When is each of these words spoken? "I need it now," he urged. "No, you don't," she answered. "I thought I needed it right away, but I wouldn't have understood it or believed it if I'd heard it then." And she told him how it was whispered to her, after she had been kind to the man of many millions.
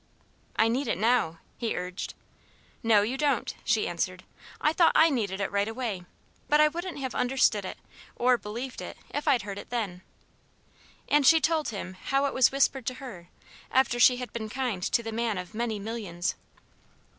"I 0.55 0.67
need 0.67 0.87
it 0.87 0.97
now," 0.97 1.37
he 1.59 1.77
urged. 1.77 2.15
"No, 2.81 3.03
you 3.03 3.17
don't," 3.17 3.53
she 3.63 3.87
answered. 3.87 4.23
"I 4.59 4.73
thought 4.73 4.93
I 4.95 5.11
needed 5.11 5.39
it 5.39 5.51
right 5.51 5.67
away, 5.67 6.05
but 6.49 6.59
I 6.59 6.69
wouldn't 6.69 6.97
have 6.97 7.13
understood 7.13 7.65
it 7.65 7.77
or 8.15 8.35
believed 8.35 8.81
it 8.81 8.97
if 9.13 9.27
I'd 9.27 9.43
heard 9.43 9.59
it 9.59 9.69
then." 9.69 10.01
And 11.07 11.23
she 11.23 11.39
told 11.39 11.69
him 11.69 11.93
how 12.05 12.25
it 12.25 12.33
was 12.33 12.51
whispered 12.51 12.87
to 12.87 12.95
her, 12.95 13.29
after 13.69 13.99
she 13.99 14.17
had 14.17 14.33
been 14.33 14.49
kind 14.49 14.81
to 14.81 15.03
the 15.03 15.11
man 15.11 15.37
of 15.37 15.53
many 15.53 15.77
millions. 15.77 16.33